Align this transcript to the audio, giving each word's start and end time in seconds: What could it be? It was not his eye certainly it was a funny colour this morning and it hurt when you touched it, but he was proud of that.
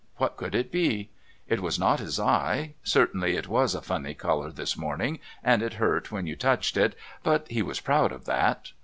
What 0.15 0.35
could 0.35 0.55
it 0.55 0.71
be? 0.71 1.11
It 1.47 1.59
was 1.59 1.77
not 1.77 1.99
his 1.99 2.19
eye 2.19 2.73
certainly 2.81 3.35
it 3.35 3.47
was 3.47 3.75
a 3.75 3.83
funny 3.83 4.15
colour 4.15 4.49
this 4.51 4.75
morning 4.75 5.19
and 5.43 5.61
it 5.61 5.73
hurt 5.73 6.11
when 6.11 6.25
you 6.25 6.35
touched 6.35 6.75
it, 6.75 6.95
but 7.21 7.47
he 7.51 7.61
was 7.61 7.79
proud 7.79 8.11
of 8.11 8.25
that. 8.25 8.71